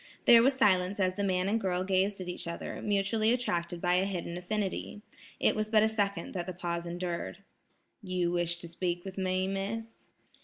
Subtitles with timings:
[0.25, 3.93] There was silence as the man and girl gazed at each other, mutually attracted by
[3.97, 5.03] a hidden affinity.
[5.39, 7.43] It was but a second that the pause endured.
[8.01, 10.07] "You wish to speak with me, Miss?"